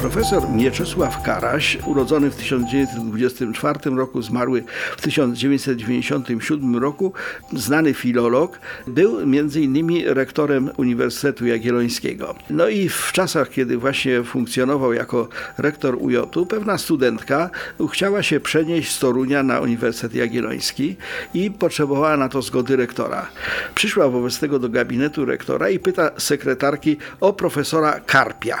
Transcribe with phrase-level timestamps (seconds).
[0.00, 4.64] Profesor Mieczysław Karaś, urodzony w 1924 roku, zmarły
[4.96, 7.12] w 1997 roku,
[7.52, 9.20] znany filolog, był
[9.56, 12.34] innymi rektorem Uniwersytetu Jagiellońskiego.
[12.50, 16.16] No i w czasach, kiedy właśnie funkcjonował jako rektor UJ,
[16.48, 17.50] pewna studentka
[17.90, 20.96] chciała się przenieść z Torunia na Uniwersytet Jagielloński
[21.34, 23.26] i potrzebowała na to zgody rektora.
[23.74, 28.58] Przyszła wobec tego do gabinetu rektora i pyta sekretarki o profesora Karpia.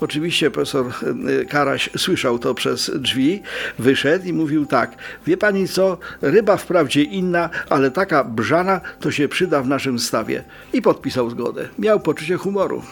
[0.00, 3.42] Oczywiście profesor y, Karaś słyszał to przez drzwi,
[3.78, 9.28] wyszedł i mówił tak, wie pani co, ryba wprawdzie inna, ale taka brzana to się
[9.28, 10.44] przyda w naszym stawie.
[10.72, 11.68] I podpisał zgodę.
[11.78, 12.82] Miał poczucie humoru.